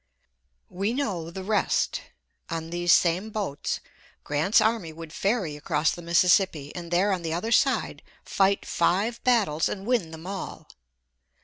[0.71, 2.01] We know the rest.
[2.49, 3.79] On these same boats
[4.23, 9.23] Grant's army would ferry across the Mississippi, and there on the other side fight five
[9.23, 10.67] battles and win them all.